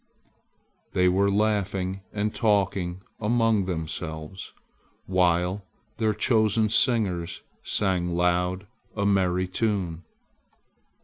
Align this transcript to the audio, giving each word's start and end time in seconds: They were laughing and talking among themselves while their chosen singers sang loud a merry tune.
They 0.93 1.07
were 1.07 1.29
laughing 1.29 2.01
and 2.11 2.33
talking 2.33 3.01
among 3.19 3.65
themselves 3.65 4.51
while 5.05 5.63
their 5.97 6.15
chosen 6.15 6.69
singers 6.69 7.43
sang 7.61 8.09
loud 8.15 8.65
a 8.95 9.05
merry 9.05 9.47
tune. 9.47 10.03